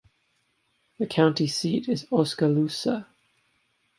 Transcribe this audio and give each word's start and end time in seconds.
The 0.97 1.05
county 1.05 1.45
seat 1.45 1.87
is 1.87 2.07
Oskaloosa. 2.11 3.05